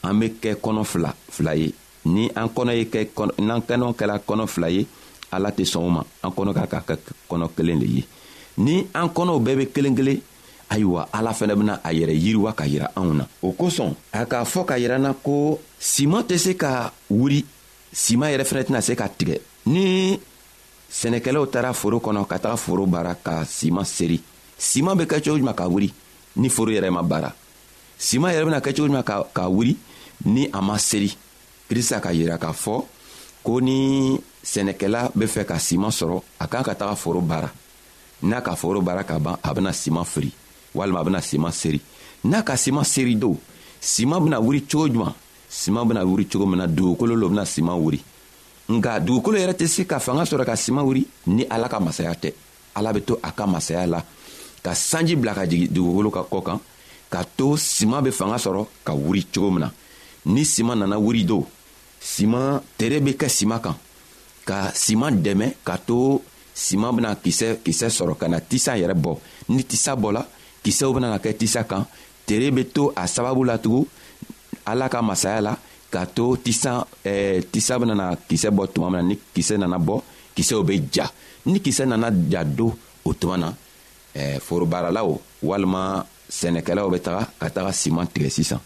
an 0.04 0.20
be 0.20 0.30
kɛ 0.42 0.56
kɔnɔ 0.64 0.84
fila 0.86 1.12
fila 1.36 1.54
ye 1.62 1.74
ni 2.06 2.30
an 2.36 2.48
kɔnɔ 2.48 2.72
ye 2.78 2.86
kɛ 2.90 3.32
n'an 3.40 3.62
kɛnɛ 3.62 3.96
kɛla 4.00 4.18
kɔnɔ 4.28 4.48
fila 4.48 4.70
ye 4.70 4.86
ala 5.32 5.50
tɛ 5.52 5.64
sɔn 5.66 5.84
o 5.84 5.90
ma 5.90 6.02
an 6.24 6.32
kɔnɔ 6.32 6.54
ka 6.54 6.66
ka 6.68 6.80
kɛ 6.88 6.96
kɔnɔ 7.30 7.50
kelen 7.56 7.80
le 7.80 7.88
ye 7.96 8.04
ni 8.58 8.76
an 8.94 9.10
kɔnɔw 9.10 9.40
bɛɛ 9.46 9.58
be 9.58 9.66
kelen 9.74 9.96
kelen 9.98 10.22
ayiwa 10.70 11.08
ala 11.14 11.32
fɛnɛ 11.32 11.56
bena 11.58 11.80
a 11.84 11.90
yɛrɛ 11.92 12.14
yiriwa 12.24 12.56
ka 12.56 12.64
yira 12.68 12.90
anw 12.96 13.14
na 13.14 13.26
o 13.44 13.52
kosɔn 13.52 13.94
a 14.14 14.26
k'a 14.26 14.46
fɔ 14.46 14.66
ka 14.68 14.76
yir'an 14.78 15.02
na 15.02 15.14
ko 15.14 15.60
siman 15.80 16.24
tɛ 16.24 16.38
se 16.40 16.54
ka 16.54 16.92
wuri 17.10 17.44
siman 17.96 18.30
yɛrɛ 18.32 18.44
fɛnɛ 18.44 18.64
tɛna 18.64 18.82
se 18.82 18.96
ka 18.96 19.08
tigɛ 19.10 19.40
ni 19.66 20.20
sɛnɛkɛlaw 20.92 21.46
taara 21.48 21.74
foro 21.74 22.00
kɔnɔ 22.00 22.28
ka 22.28 22.38
taga 22.40 22.58
foro 22.58 22.86
baara 22.86 23.16
ka 23.16 23.46
siman 23.46 23.86
seri 23.86 24.20
siman 24.60 24.98
bɛ 24.98 25.06
kɛ 25.08 25.24
cogo 25.24 25.38
juman 25.40 25.56
ka 25.56 25.64
wuri 25.68 25.88
ni 26.36 26.50
foro 26.50 26.72
yɛrɛ 26.72 26.90
ma 26.92 27.02
baara 27.02 27.32
siman 27.98 28.34
yɛrɛ 28.36 28.46
bena 28.46 28.60
kɛ 28.60 28.74
cogo 28.76 28.88
juman 28.90 29.04
ka, 29.04 29.24
ka 29.34 29.48
wuri 29.50 29.78
ni 30.26 30.50
a 30.52 30.62
ma 30.62 30.76
seri 30.78 31.08
krista 31.70 32.02
ka 32.02 32.10
yira 32.12 32.38
k'a 32.38 32.52
fɔ 32.52 32.84
ko 33.44 33.60
ni 33.62 34.20
sɛnɛkɛla 34.44 35.12
be 35.16 35.26
fɛ 35.26 35.46
ka 35.46 35.56
siman 35.58 35.92
sɔrɔ 35.92 36.22
a 36.40 36.48
kan 36.48 36.64
ka 36.64 36.74
taga 36.76 36.96
foro 36.98 37.22
baara 37.22 37.50
n'a 38.24 38.42
ka 38.44 38.56
foro 38.56 38.82
baara 38.82 39.06
ka 39.06 39.20
ban 39.20 39.38
a 39.42 39.54
bena 39.54 39.70
siman 39.72 40.04
firi 40.04 40.32
walima 40.76 41.00
a 41.00 41.04
bena 41.04 41.20
siman 41.22 41.52
seri 41.54 41.80
n'a 42.26 42.44
ka 42.44 42.54
siman 42.58 42.84
seri 42.84 43.16
do 43.16 43.40
siman 43.82 44.22
bena 44.26 44.42
wuri 44.42 44.62
cogo 44.68 44.90
juman 44.92 45.14
siman 45.56 45.86
bena 45.88 46.04
wuri 46.06 46.26
cogo 46.28 46.46
min 46.46 46.58
na 46.60 46.68
dugukolo 46.68 47.16
lo 47.16 47.30
bena 47.30 47.46
siman 47.46 47.78
wuri 47.84 48.00
nka 48.76 48.94
dugukolo 49.06 49.38
yɛrɛ 49.38 49.54
tɛ 49.60 49.66
se 49.74 49.82
ka 49.86 50.00
fanga 50.00 50.24
sɔrɔ 50.24 50.46
ka 50.46 50.56
siman 50.56 50.84
wuri 50.86 51.02
ni 51.28 51.44
ala 51.50 51.68
ka 51.70 51.80
masaya 51.80 52.14
tɛ 52.14 52.30
ala 52.78 52.94
be 52.94 53.02
to 53.02 53.14
a 53.24 53.32
ka 53.32 53.46
masaya 53.48 53.88
la 53.88 54.04
ka 54.64 54.74
sanji 54.74 55.16
bila 55.16 55.34
ka 55.34 55.46
jigi 55.48 55.68
dugukolo 55.70 56.10
ka 56.12 56.24
kɔ 56.32 56.44
kan 56.44 56.60
ka 57.10 57.24
to 57.38 57.56
siman 57.58 58.02
be 58.04 58.12
fanga 58.12 58.36
sɔrɔ 58.36 58.66
ka 58.84 58.94
wuri 58.94 59.24
cogo 59.34 59.52
min 59.52 59.62
na 59.62 59.72
ni 60.26 60.44
siman 60.44 60.76
nana 60.80 60.98
wuri 61.00 61.24
do 61.24 61.46
siman 62.02 62.62
tere 62.78 63.00
be 63.00 63.12
kɛ 63.14 63.28
siman 63.30 63.60
kan 63.62 63.76
ka 64.46 64.58
siman 64.74 65.12
dɛmɛ 65.24 65.48
ka 65.64 65.78
to 65.78 66.22
siman 66.56 66.92
bena 66.96 67.16
kisɛ 67.16 67.58
kisɛ 67.64 67.88
sɔrɔ 67.90 68.18
ka 68.20 68.28
na 68.28 68.40
tisa 68.42 68.76
yɛrɛ 68.78 68.94
bɔ 68.96 69.18
ni 69.50 69.64
tisa 69.64 69.96
bɔla 69.96 70.26
kisɛw 70.64 70.94
benana 70.94 71.18
kɛ 71.20 71.38
tisa 71.38 71.64
kan 71.64 71.86
tere 72.26 72.52
be 72.52 72.66
to 72.66 72.90
a 72.98 73.06
sababu 73.08 73.44
latugun 73.46 73.86
ala 74.66 74.90
ka 74.90 75.02
masaya 75.02 75.42
la 75.42 75.54
k'a 75.94 76.06
to 76.10 76.36
tisa 76.44 76.84
eh, 77.06 77.44
tisa 77.54 77.80
benana 77.80 78.10
kisɛ 78.28 78.50
bɔ 78.50 78.64
tuma 78.74 78.90
min 78.90 78.98
na 79.02 79.08
ni 79.10 79.16
kisɛ 79.34 79.56
nana 79.62 79.78
bɔ 79.78 79.96
kisɛw 80.36 80.62
bɛ 80.68 80.76
ja 80.94 81.06
ni 81.46 81.60
kisɛ 81.62 81.86
nana 81.86 82.10
ja 82.32 82.44
do 82.44 82.74
o 83.06 83.14
tuma 83.14 83.38
na 83.38 83.50
eh, 84.16 84.40
forobaralaw 84.40 85.10
walima 85.46 86.06
sɛnɛkɛlaw 86.30 86.88
bɛ 86.94 87.00
taga 87.06 87.24
ka 87.40 87.48
taga 87.54 87.72
siman 87.72 88.06
tigɛ 88.10 88.30
sisan 88.30 88.60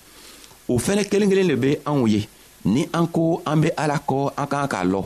o 0.67 0.77
fɛnɛ 0.77 1.03
kelen 1.11 1.29
kelen 1.29 1.47
le 1.47 1.55
be 1.57 1.75
anw 1.85 2.07
ye 2.07 2.27
ni 2.65 2.87
an 2.93 3.07
ko 3.07 3.41
an 3.45 3.61
be 3.61 3.69
ala 3.77 3.99
kɔ 4.07 4.31
an 4.37 4.47
k'an 4.47 4.67
k'a 4.67 4.85
lɔ 4.87 5.05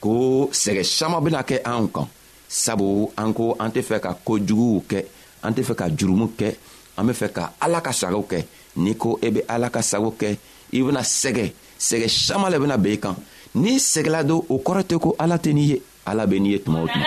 ko 0.00 0.50
sɛgɛ 0.52 0.82
saman 0.84 1.22
bena 1.22 1.42
kɛ 1.44 1.62
anw 1.64 1.86
kan 1.94 2.08
sabu 2.48 3.06
an 3.16 3.32
ko 3.32 3.54
an 3.60 3.70
tɛ 3.70 3.82
fɛ 3.82 4.00
ka 4.02 4.10
kojuguw 4.26 4.82
kɛ 4.90 5.00
an 5.44 5.52
tɛ 5.54 5.62
fɛ 5.62 5.74
ka 5.76 5.86
jurumu 5.90 6.34
kɛ 6.36 6.50
an 6.98 7.06
be 7.06 7.12
fɛ 7.12 7.32
ka 7.32 7.52
ala 7.62 7.80
ka 7.80 7.90
sagaw 7.92 8.22
kɛ 8.26 8.42
n'i 8.76 8.94
ko 8.96 9.18
e 9.22 9.30
be 9.34 9.42
ala 9.48 9.70
ka 9.70 9.82
sago 9.82 10.10
kɛ 10.20 10.34
i 10.72 10.78
bena 10.82 11.00
sɛgɛ 11.02 11.46
sɛgɛ 11.78 12.06
saman 12.26 12.50
le 12.52 12.58
bena 12.58 12.76
ben 12.78 12.92
i 12.92 12.96
kan 12.98 13.14
n'i 13.54 13.74
sɛgɛla 13.78 14.24
don 14.26 14.44
o 14.48 14.56
kɔrɔ 14.58 14.82
tɛ 14.88 14.98
ko 15.02 15.14
ala 15.18 15.36
tɛ 15.38 15.52
n'i 15.54 15.64
ye 15.70 15.76
ala 16.06 16.26
be 16.26 16.38
n'i 16.40 16.50
ye 16.52 16.58
tuma 16.58 16.82
o 16.82 16.86
tuma 16.86 17.06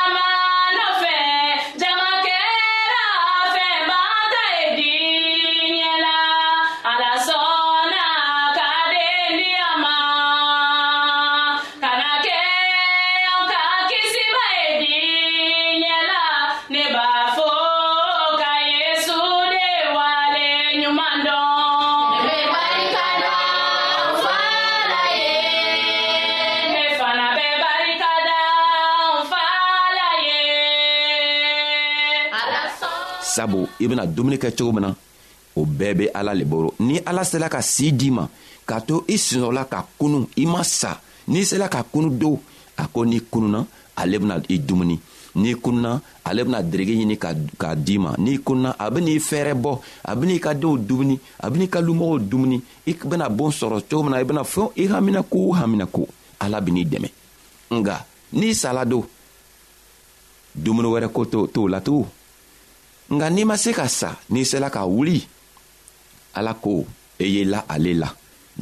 i 33.83 33.87
bena 33.87 34.05
dumuni 34.05 34.37
kɛ 34.37 34.49
cogo 34.57 34.71
min 34.73 34.81
na 34.83 34.91
o 35.59 35.65
bɛɛ 35.77 35.93
be 35.97 36.05
ala 36.13 36.33
le 36.33 36.45
boro 36.45 36.69
ni 36.87 36.95
ala 37.09 37.23
sela 37.29 37.47
ka 37.49 37.61
sii 37.61 37.91
d'i 37.99 38.11
ma 38.11 38.25
k'a 38.67 38.79
to 38.87 38.95
i 39.07 39.15
sinɔrɔla 39.25 39.63
ka 39.73 39.79
kunu 39.97 40.19
i 40.41 40.45
ma 40.45 40.61
sa 40.63 40.91
n'i 41.31 41.43
sela 41.49 41.67
ka 41.67 41.81
kunu 41.83 42.09
do 42.21 42.31
a 42.81 42.87
ko 42.87 43.03
n'i 43.05 43.19
kununa 43.29 43.61
ale 43.95 44.17
bena 44.19 44.37
i 44.49 44.57
dumuni 44.59 44.97
n'i 45.41 45.53
kununa 45.63 45.99
ale 46.25 46.43
bena 46.43 46.61
derege 46.61 46.93
ɲini 46.97 47.17
k'a 47.61 47.75
d'i 47.75 47.97
ma 47.97 48.13
n'i 48.17 48.37
kununa 48.47 48.71
a 48.79 48.89
ben'i 48.91 49.17
fɛɛrɛ 49.19 49.53
bɔ 49.63 49.71
a 50.05 50.15
ben'i 50.15 50.39
ka 50.39 50.53
denw 50.53 50.77
dumuni 50.77 51.17
a 51.39 51.49
ben'i 51.49 51.67
ka 51.67 51.79
lumɔgɔw 51.81 52.19
dumuni 52.31 52.61
i 52.87 52.93
bena 53.05 53.29
boon 53.29 53.51
sɔrɔ 53.51 53.81
cogo 53.89 54.03
min 54.03 54.11
na 54.11 54.19
i 54.19 54.23
bena 54.23 54.43
fɛn 54.43 54.71
i 54.77 54.85
haminako 54.87 55.39
o 55.49 55.53
haminako 55.59 56.07
ala 56.39 56.61
ben'i 56.61 56.85
dɛmɛ 56.85 57.09
nga 57.79 58.05
n'i 58.33 58.53
sala 58.55 58.85
do 58.85 59.03
dumuni 60.55 60.87
wɛrɛ 60.87 61.09
ko 61.11 61.25
t'o 61.25 61.67
la 61.67 61.81
tugun 61.81 62.07
nka 63.11 63.27
n'i 63.29 63.43
ma 63.45 63.57
se 63.59 63.73
ka 63.75 63.87
sa 63.91 64.13
n'i 64.31 64.45
sela 64.47 64.69
ka 64.71 64.85
wuli 64.87 65.19
ala 66.39 66.55
ko 66.55 66.79
e 67.19 67.25
ye 67.27 67.43
la 67.45 67.65
ale 67.67 67.93
la 67.97 68.07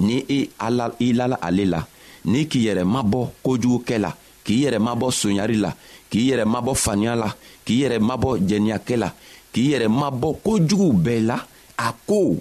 ni 0.02 0.24
e 0.28 0.40
ala 0.58 0.90
i 1.00 1.12
lala 1.14 1.38
ale 1.48 1.66
la 1.70 1.86
ni 2.34 2.48
k'i 2.50 2.60
yɛrɛ 2.66 2.84
mabɔ 2.84 3.22
kojugukɛ 3.46 3.98
la 4.00 4.12
k'i 4.46 4.56
yɛrɛ 4.64 4.80
mabɔ 4.86 5.08
sonyari 5.12 5.58
la 5.64 5.72
k'i 6.10 6.22
yɛrɛ 6.32 6.46
mabɔ 6.54 6.74
faniya 6.76 7.16
la 7.16 7.30
k'i 7.66 7.76
yɛrɛ 7.84 8.00
mabɔ 8.10 8.30
jɛniyakɛ 8.50 8.96
la 8.98 9.10
k'i 9.54 9.66
yɛrɛ 9.72 9.88
mabɔ 9.90 10.28
kojuguw 10.46 10.94
bɛɛ 11.06 11.22
la 11.30 11.38
a 11.78 11.94
ko 12.08 12.36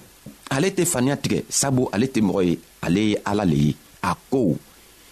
ale 0.50 0.68
tɛ 0.72 0.84
faniya 0.86 1.16
tigɛ 1.16 1.44
sabu 1.48 1.88
ale 1.92 2.06
tɛ 2.08 2.20
mɔgɔ 2.24 2.42
ye 2.48 2.54
ale 2.82 3.00
ye 3.10 3.16
ala 3.26 3.44
le 3.44 3.54
ye 3.56 3.76
a 4.02 4.16
ko 4.30 4.56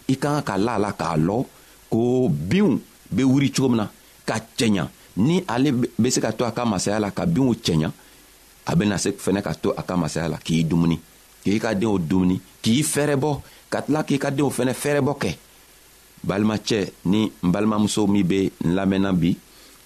i 0.08 0.16
ka 0.16 0.40
kan 0.40 0.42
ka 0.42 0.54
la 0.58 0.74
a 0.74 0.78
la 0.78 0.92
k'a 0.92 1.16
lɔ 1.16 1.44
ko 1.90 2.28
binw 2.30 2.80
be 3.12 3.22
wuri 3.22 3.50
cogo 3.52 3.68
min 3.68 3.84
na 3.84 3.88
ka 4.24 4.40
cɛɲa 4.58 4.88
ni 5.16 5.42
ale 5.48 5.72
be 5.72 6.10
se 6.10 6.20
ka 6.20 6.32
to 6.32 6.44
a 6.44 6.52
ka 6.52 6.64
masaya 6.66 7.00
la 7.00 7.10
ka 7.10 7.26
binw 7.26 7.54
cɛɲa 7.64 7.90
a 8.66 8.72
bena 8.78 8.96
se 8.98 9.10
fɛnɛ 9.10 9.40
ka 9.42 9.54
to 9.54 9.70
a 9.76 9.82
ka 9.82 9.96
masaya 9.96 10.28
la 10.28 10.38
k'i 10.38 10.64
dumuni 10.64 10.96
k'i 11.44 11.58
ka 11.58 11.74
denw 11.74 11.98
dumuni 11.98 12.36
k'i 12.62 12.82
fɛrɛbɔ 12.84 13.30
ka 13.72 13.80
tila 13.82 14.02
k'i 14.04 14.18
ka 14.18 14.30
denw 14.30 14.50
fɛnɛ 14.50 14.72
fɛrɛbɔ 14.74 15.12
kɛ 15.20 15.30
balimacɛ 16.26 16.80
ni 17.06 17.32
n 17.44 17.48
balimamuso 17.52 18.06
min 18.06 18.26
be 18.26 18.52
n 18.66 18.74
lamɛnna 18.74 19.12
bi 19.12 19.36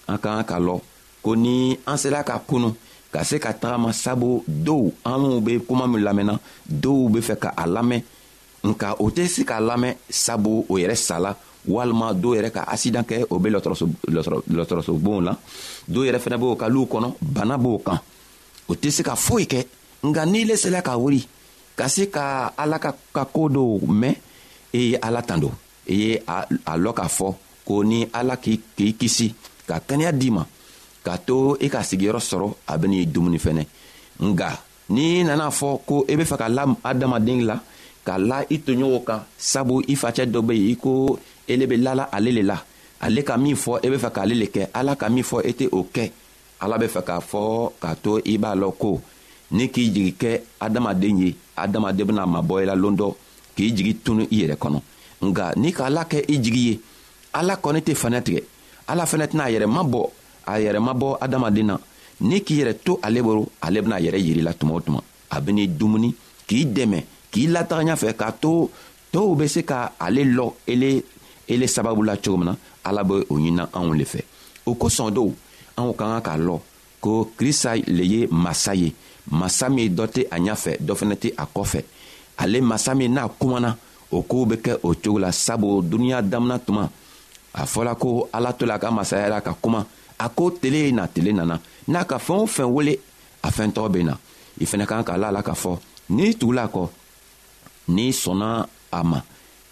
an 0.07 0.17
ka 0.17 0.35
kan 0.35 0.43
ka 0.43 0.57
lɔ 0.59 0.81
ko 1.23 1.35
ni 1.35 1.77
an 1.85 1.97
sela 1.97 2.23
ka 2.25 2.39
kunu 2.39 2.75
ka 3.11 3.23
se 3.23 3.39
ka 3.39 3.53
tagama 3.53 3.93
sabu 3.93 4.43
dɔw 4.49 4.91
anw 5.05 5.39
be 5.45 5.59
kuma 5.59 5.87
min 5.87 6.03
lamɛnna 6.03 6.39
dɔw 6.67 7.09
be 7.13 7.19
fɛ 7.19 7.37
ka 7.39 7.49
a 7.55 7.67
lamɛn 7.67 8.03
nka 8.63 8.95
o 8.99 9.09
tɛ 9.09 9.27
se 9.27 9.43
k'a 9.45 9.59
lamɛn 9.61 9.95
sabu 10.09 10.65
o 10.67 10.75
yɛrɛ 10.77 10.95
sala 10.97 11.37
walima 11.67 12.13
dɔw 12.13 12.35
yɛrɛ 12.35 12.49
ka 12.51 12.61
asidan 12.63 13.03
kɛ 13.05 13.25
o 13.29 13.37
bɛ 13.39 13.49
lɔtɔrɔsobon 14.57 15.23
la 15.23 15.37
dɔw 15.87 16.03
yɛrɛ 16.05 16.19
fana 16.19 16.37
b'o 16.37 16.55
kaluw 16.55 16.85
kɔnɔ 16.85 17.15
bana 17.21 17.57
b'o 17.57 17.77
kan 17.79 17.99
o 18.67 18.73
tɛ 18.73 18.89
se 18.91 19.03
ka 19.03 19.15
foyi 19.15 19.45
kɛ 19.45 19.65
nka 20.03 20.25
n'i 20.25 20.45
le 20.45 20.55
sela 20.57 20.81
ka 20.81 20.97
wuli 20.97 21.21
ka 21.75 21.87
se 21.87 22.09
ka 22.09 22.53
ala 22.57 22.79
ka 22.79 22.93
ka 23.13 23.25
ko 23.25 23.45
dɔw 23.49 23.79
mɛn 23.85 24.15
e 24.73 24.79
ye 24.91 24.97
ala 25.01 25.21
do 25.21 25.51
e 25.85 25.93
ye 25.95 26.19
a 26.27 26.77
lɔ 26.77 26.93
k'a 26.95 27.07
fɔ 27.07 27.35
ko 27.65 27.83
ni 27.83 28.07
ala 28.13 28.37
k'i 28.37 28.57
kisi 28.97 29.33
ka 29.67 29.77
kɛnɛya 29.87 30.11
d'i 30.17 30.29
ma 30.33 30.43
k'a 31.05 31.17
to 31.25 31.57
e 31.61 31.69
ka 31.69 31.83
sigiyɔrɔ 31.85 32.19
sɔrɔ 32.21 32.53
a 32.67 32.77
bɛ 32.77 32.87
n'i 32.87 33.05
dumuni 33.05 33.37
fɛnɛ 33.37 33.65
nga 34.33 34.49
n'i 34.89 35.23
nana 35.23 35.51
fɔ 35.53 35.79
ko 35.85 36.05
e 36.09 36.15
bɛ 36.17 36.25
fɛ 36.25 36.37
ka 36.37 36.47
la 36.49 36.65
adamaden 36.83 37.45
la 37.45 37.59
ka 38.03 38.17
la 38.17 38.41
i 38.49 38.57
toɲɔgɔnw 38.57 39.03
kan 39.05 39.21
sabu 39.37 39.81
i 39.87 39.93
facɛ 39.95 40.25
dɔ 40.25 40.39
bɛ 40.41 40.53
yen 40.57 40.71
i 40.71 40.75
ko 40.75 41.19
ele 41.47 41.67
be 41.67 41.77
lala 41.77 42.07
ale 42.11 42.31
le 42.31 42.41
la 42.43 42.57
ale 43.01 43.23
ka 43.23 43.37
min 43.37 43.55
fɔ 43.55 43.79
e 43.83 43.89
be 43.89 43.97
fɛ 43.97 44.09
k'ale 44.11 44.35
le 44.37 44.45
kɛ 44.47 44.67
ala 44.73 44.95
ka 44.95 45.09
min 45.09 45.23
fɔ 45.23 45.41
e 45.45 45.51
tɛ 45.53 45.67
o 45.71 45.83
kɛ 45.93 46.11
ala 46.59 46.77
be 46.77 46.85
fɛ 46.87 47.01
k'a 47.03 47.19
fɔ 47.19 47.71
k'a 47.81 47.95
to 47.95 48.19
i 48.25 48.37
b'a 48.37 48.55
lɔ 48.55 48.71
ko 48.77 49.01
ni 49.51 49.67
k'i 49.69 49.91
jigi 49.91 50.13
kɛ 50.13 50.41
adamaden 50.59 51.17
ye 51.21 51.35
adamaden 51.55 52.05
bena 52.07 52.25
mabɔ 52.25 52.61
i 52.61 52.65
la 52.65 52.73
loon 52.75 52.95
dɔ 52.95 53.13
k'i 53.55 53.71
jigi 53.73 53.95
tunu 54.03 54.27
i 54.29 54.43
yɛrɛ 54.43 54.55
kɔnɔ 54.57 54.81
nga 55.25 55.51
ni 55.55 55.71
k'ala 55.73 56.03
kɛ 56.07 56.23
i 56.27 56.37
jigi 56.39 56.59
ye 56.69 56.79
ala 57.33 57.55
kɔni 57.57 57.81
tɛ 57.81 57.93
fɛnɛ 57.95 58.21
tigɛ 58.21 58.41
ala 58.87 59.03
fɛnɛ 59.05 59.27
tɛna 59.27 59.43
a 59.45 59.49
yɛrɛ 59.51 59.65
ma 59.69 59.83
bɔ 59.83 60.09
a 60.45 60.53
yɛrɛ 60.59 60.79
ma 60.81 60.93
bɔ 60.93 61.17
adamaden 61.19 61.63
na 61.67 61.77
ni 62.21 62.39
k'i 62.41 62.61
yɛrɛ 62.63 62.73
to 62.83 62.99
ale 63.03 63.21
boro 63.23 63.47
ale 63.63 63.81
bena 63.81 63.95
a 63.95 63.99
yɛrɛ 63.99 64.19
yiri 64.21 64.41
la 64.43 64.53
tuma 64.53 64.75
o 64.75 64.79
tuma 64.79 65.01
a 65.31 65.41
ben'i 65.41 65.67
dumuni 65.67 66.13
k'i 66.47 66.65
dɛmɛ 66.71 67.03
k'i 67.31 67.47
lataga 67.47 67.81
ɲafɛ 67.95 68.13
k'a 68.13 68.31
to 68.39 68.69
tow 69.11 69.35
be 69.35 69.47
se 69.47 69.63
ka 69.63 69.91
ale 69.99 70.21
lɔ 70.23 70.53
ele 70.67 71.03
ele 71.51 71.67
sababu 71.67 72.01
la 72.03 72.15
cogo 72.17 72.37
min 72.37 72.45
na 72.47 72.55
ala 72.83 73.03
be 73.03 73.13
o 73.29 73.35
ɲinina 73.37 73.63
anw 73.77 73.93
le 73.99 74.05
fɛ 74.11 74.19
o 74.65 74.71
kosɔn 74.81 75.09
dɔw 75.15 75.27
anw 75.77 75.91
ka 75.99 76.05
kan 76.07 76.21
k'a 76.27 76.35
lɔ 76.47 76.57
ko 77.03 77.13
krista 77.37 77.71
le 77.97 78.03
ye 78.13 78.21
masa 78.31 78.73
ye 78.81 78.89
masa 79.39 79.65
min 79.69 79.89
dɔ 79.97 80.05
tɛ 80.13 80.21
a 80.31 80.37
ɲafɛ 80.45 80.71
dɔ 80.87 80.93
fɛnɛ 80.99 81.15
tɛ 81.21 81.29
a 81.37 81.45
kɔfɛ 81.55 81.81
ale 82.43 82.61
masa 82.61 82.95
min 82.95 83.09
n'a 83.13 83.27
kumana 83.39 83.77
o 84.11 84.21
koow 84.23 84.45
be 84.45 84.55
kɛ 84.55 84.77
o 84.83 84.93
cogo 85.03 85.19
la 85.19 85.31
sabu 85.31 85.81
duniɲa 85.81 86.21
damina 86.31 86.57
tuma 86.59 86.89
a 87.53 87.63
fɔla 87.65 87.97
ko 87.99 88.29
ala 88.33 88.53
to 88.53 88.65
la 88.65 88.75
a 88.75 88.79
ka 88.79 88.91
masaya 88.91 89.29
la 89.29 89.41
ka 89.41 89.53
kuma 89.61 89.85
a 90.19 90.29
ko 90.29 90.49
tele 90.51 90.77
ye 90.87 90.91
na 90.91 91.07
tele 91.07 91.33
nana 91.33 91.59
n'a 91.87 92.05
ka 92.07 92.17
fɛɛn 92.17 92.41
o 92.41 92.45
fɛn 92.45 92.71
wele 92.71 92.97
a 93.43 93.49
fɛntɔgɔ 93.49 93.91
be 93.91 94.03
na 94.03 94.15
i 94.59 94.65
fɛnɛ 94.65 94.85
kan 94.87 95.03
ka 95.03 95.17
la 95.17 95.29
la 95.31 95.41
k'a 95.43 95.53
fɔ 95.55 95.77
n'i 96.09 96.33
tugula 96.35 96.67
kɔ 96.67 96.87
n'i 97.89 98.09
sɔnna 98.11 98.67
a 98.91 99.03
ma 99.03 99.19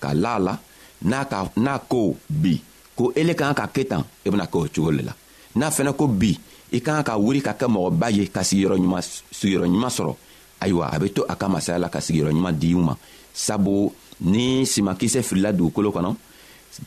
ka 0.02 0.14
la 0.14 0.36
a 0.36 0.40
la 0.40 0.58
n'a 1.04 1.26
ka 1.26 1.50
n'a 1.58 1.80
ko 1.80 2.16
bi 2.30 2.60
ko 2.96 3.12
ele 3.16 3.34
kan 3.36 3.54
ka 3.56 3.68
kɛ 3.72 3.84
tan 3.88 4.04
i 4.26 4.28
e 4.28 4.32
bena 4.32 4.46
kɛ 4.52 4.58
o 4.60 4.66
cogo 4.76 4.92
le 4.92 5.04
la 5.10 5.14
n'a 5.56 5.68
fɛnɛ 5.72 5.94
ko 5.96 6.06
bi 6.08 6.32
i 6.76 6.80
kan 6.84 7.02
ka 7.08 7.16
wuri 7.18 7.40
ka 7.42 7.54
kɛ 7.60 7.68
mɔgɔba 7.74 8.08
ye 8.18 8.28
ka 8.28 8.42
sigiyɔrɔɲuman 8.44 9.02
sigiyɔrɔɲuman 9.40 9.92
sɔrɔ 9.98 10.14
ayiwa 10.62 10.86
a 10.94 11.00
be 11.00 11.10
to 11.16 11.22
a 11.28 11.36
ka 11.36 11.48
masaya 11.48 11.80
la 11.80 11.90
ka 11.90 12.00
sigiyɔrɔɲuman 12.00 12.54
di 12.60 12.74
u 12.76 12.80
ma 12.84 12.94
sabu 13.34 13.92
ni 14.22 14.66
simakisɛ 14.66 15.22
filila 15.24 15.54
dugukolo 15.56 15.90
kɔnɔ 15.96 16.10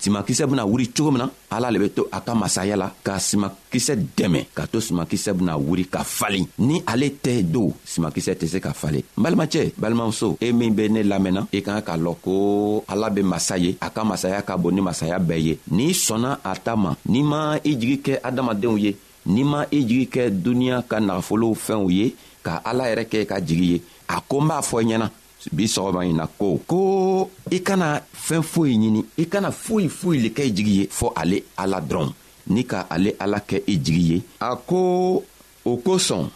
Simakise 0.01 0.47
pou 0.49 0.55
nan 0.57 0.67
wuri 0.71 0.87
choum 0.95 1.17
nan, 1.19 1.31
ala 1.53 1.69
lebetou 1.75 2.05
akam 2.15 2.39
masaya 2.41 2.77
la, 2.79 2.89
ka 3.05 3.17
simakise 3.21 3.95
demen. 4.17 4.47
Kato 4.55 4.81
simakise 4.81 5.35
pou 5.37 5.45
nan 5.47 5.59
wuri 5.59 5.85
kafali. 5.93 6.43
Ni 6.65 6.79
ale 6.89 7.11
te 7.23 7.39
do, 7.43 7.69
simakise 7.87 8.35
te 8.41 8.49
se 8.51 8.61
kafali. 8.65 9.03
Balmache, 9.17 9.67
balmamsou, 9.77 10.39
e 10.43 10.53
mi 10.53 10.71
bene 10.71 11.03
la 11.05 11.19
menan, 11.21 11.49
e 11.53 11.61
kan 11.67 11.83
ka 11.87 11.99
loko 11.99 12.83
ala 12.91 13.11
be 13.11 13.25
masaya, 13.27 13.75
akam 13.85 14.11
masaya 14.15 14.41
ka 14.47 14.57
boni 14.57 14.83
masaya 14.85 15.19
beye. 15.19 15.59
Ni 15.71 15.91
sonan 15.95 16.39
ataman, 16.45 16.97
ni 17.07 17.23
man 17.27 17.59
ijri 17.65 17.99
ke 18.01 18.19
adam 18.23 18.53
aden 18.55 18.79
wye, 18.79 18.95
ni 19.27 19.43
man 19.45 19.67
ijri 19.75 20.07
ke 20.09 20.31
dunya 20.31 20.83
ka 20.87 21.03
nan 21.03 21.23
folo 21.27 21.53
fen 21.55 21.83
wye, 21.91 22.13
ka 22.43 22.63
ala 22.67 22.89
ereke 22.91 23.27
ka 23.27 23.41
jiriye. 23.43 23.83
Ako 24.09 24.41
mba 24.47 24.63
fwenye 24.63 24.99
nan. 25.01 25.11
bi 25.51 25.65
sɔgɔma 25.73 26.01
ɲi 26.05 26.13
na 26.15 26.27
ko 26.39 26.49
ko 26.71 26.83
i 27.51 27.59
kana 27.67 28.01
fɛɛn 28.27 28.43
foyi 28.43 28.73
ɲini 28.81 29.01
i 29.17 29.25
kana 29.33 29.51
foyi 29.51 29.89
foyi 29.89 30.19
le 30.23 30.29
kɛ 30.37 30.43
i 30.47 30.51
jigi 30.57 30.75
ye 30.81 30.87
fɔɔ 30.89 31.13
ale 31.17 31.37
ala 31.57 31.81
dɔrɔn 31.81 32.13
ni 32.47 32.63
ka 32.65 32.87
ale 32.91 33.11
ala 33.21 33.39
kɛ 33.49 33.63
i 33.67 33.77
jigi 33.79 34.13
ye 34.13 34.23
a 34.41 34.57
ko 34.57 35.23
o 35.65 35.77
kosɔn 35.87 36.31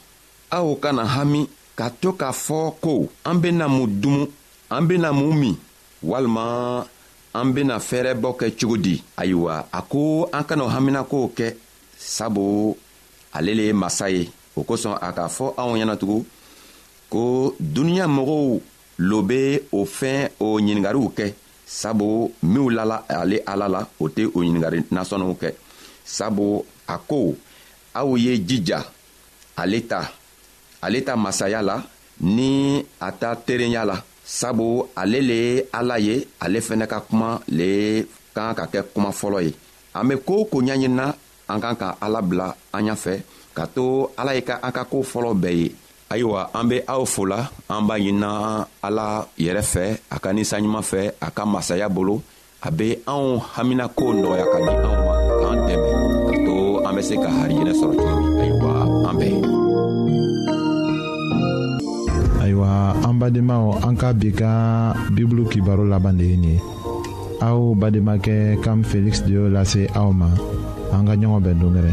aw 0.51 0.75
kana 0.81 1.05
hami 1.05 1.49
ka 1.77 1.91
to 2.01 2.13
k'a 2.13 2.33
fɔ 2.33 2.75
ko 2.81 3.09
an 3.25 3.35
bena 3.41 3.69
mun 3.69 3.87
dumu 4.01 4.27
an 4.71 4.83
bena 4.87 5.13
mun 5.13 5.35
min 5.41 5.57
walima 6.05 6.87
an 7.35 7.53
bena 7.53 7.79
fɛɛrɛbɔ 7.79 8.37
kɛ 8.39 8.55
cogo 8.59 8.77
di 8.77 9.03
ayiwa 9.17 9.65
a 9.73 9.83
ko 9.83 10.29
an 10.33 10.43
kana 10.45 10.65
o 10.65 10.69
haminakow 10.69 11.33
kɛ 11.37 11.55
sabu 11.99 12.75
ale 13.35 13.55
le 13.55 13.63
ye 13.67 13.73
masa 13.73 14.11
ye 14.11 14.29
o 14.57 14.63
kosɔn 14.63 14.95
a 15.01 15.13
k'a 15.13 15.29
fɔ 15.29 15.55
anw 15.57 15.75
ɲɛnatugun 15.77 16.25
ko 17.11 17.55
duniɲa 17.61 18.07
mɔgɔw 18.09 18.61
lo 18.99 19.23
be 19.23 19.65
o 19.73 19.85
fɛn 19.85 20.29
o 20.41 20.57
ɲiningariw 20.59 21.09
kɛ 21.17 21.35
sabu 21.67 22.33
minw 22.43 22.71
lala 22.71 23.05
ale 23.09 23.39
ala 23.47 23.69
la 23.69 23.81
o 24.03 24.09
tɛ 24.15 24.23
o 24.37 24.43
ɲiningari 24.43 24.81
nasɔnniw 24.95 25.35
kɛ 25.41 25.51
sabu 26.05 26.65
a 26.87 26.99
ko 26.99 27.35
aw 27.95 28.15
ye 28.17 28.39
jija 28.49 28.81
ale 29.57 29.81
ta 29.89 30.11
ale 30.83 31.03
ta 31.05 31.17
masaya 31.17 31.63
la 31.63 31.83
ni 32.21 32.85
a 33.01 33.13
ta 33.13 33.35
terenya 33.37 33.85
la 33.85 34.03
sabu 34.25 34.85
ale 34.97 35.21
le 35.21 35.35
ye 35.35 35.63
ala 35.73 35.99
ye 35.99 36.27
ale 36.41 36.59
fɛnɛ 36.61 36.87
ka 36.87 37.01
kuma 37.01 37.41
le 37.49 38.07
kan 38.35 38.55
ka 38.55 38.67
kɛ 38.67 38.83
kuma 38.95 39.11
fɔlɔ 39.11 39.45
ye 39.45 39.55
an 39.95 40.05
be 40.09 40.17
koo 40.25 40.45
ko 40.45 40.59
ɲaɲinina 40.63 41.15
an 41.49 41.61
kan 41.61 41.77
ka 41.77 41.97
ala 42.01 42.23
bila 42.23 42.55
an 42.73 42.85
ɲafɛ 42.87 43.21
ka 43.55 43.67
to 43.67 44.11
ala 44.17 44.35
ye 44.35 44.41
ka 44.43 44.59
an 44.63 44.73
ka 44.73 44.85
koo 44.85 45.03
fɔlɔ 45.03 45.35
bɛɛ 45.37 45.55
ye 45.67 45.75
ayiwa 46.11 46.51
an 46.55 46.67
be 46.71 46.79
aw 46.87 47.03
fola 47.07 47.51
an 47.69 47.83
b'a 47.87 47.99
ɲinina 47.99 48.31
ala 48.83 49.27
yɛrɛ 49.43 49.63
fɛ 49.73 49.85
a 50.11 50.17
ka 50.23 50.31
ninsanɲuman 50.33 50.85
fɛ 50.85 51.19
a 51.21 51.29
ka 51.31 51.43
masaya 51.45 51.89
bolo 51.89 52.23
a 52.63 52.71
be 52.71 53.03
anw 53.07 53.43
haminako 53.55 54.07
nɔgɔya 54.15 54.47
ka 54.53 54.59
di 54.65 54.71
anw 54.71 54.95
ma 55.07 55.17
k'an 55.41 55.59
dɛmɛ 55.67 55.91
ka 56.27 56.33
to 56.47 56.53
an 56.87 56.95
be 56.97 57.03
se 57.03 57.15
ka 57.19 57.31
harijɛnɛ 57.31 57.73
sɔrɔ 57.75 57.95
cogo 57.99 58.19
min 58.23 58.41
ayiwa 58.43 58.71
an 59.09 59.15
bɛɛ 59.19 59.39
ayiwa 62.43 62.71
an 63.11 63.15
badenmaw 63.21 63.65
an 63.83 63.95
ka 63.99 64.09
bi 64.15 64.31
ka 64.31 64.53
bibulu 65.11 65.43
kibaro 65.51 65.83
laban 65.91 66.17
de 66.19 66.25
ye 66.25 66.37
nin 66.37 66.51
ye 66.55 66.63
aw 67.43 67.75
bademakɛ 67.75 68.63
kam 68.63 68.87
feliksi 68.87 69.27
de 69.27 69.33
y'o 69.35 69.51
lase 69.51 69.91
aw 69.99 70.15
ma 70.15 70.31
an 70.95 71.03
ka 71.03 71.19
ɲɔgɔn 71.19 71.43
bɛn 71.43 71.59
dongɛrɛ 71.59 71.93